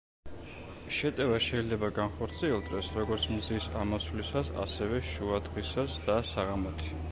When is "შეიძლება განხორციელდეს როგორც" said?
1.47-3.29